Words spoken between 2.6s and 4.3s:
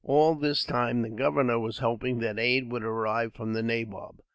would arrive from the nabob.